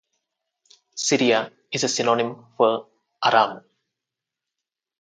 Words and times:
Syria 0.95 1.51
is 1.71 1.83
a 1.83 1.87
synonym 1.87 2.47
for 2.57 2.87
Aram. 3.23 3.63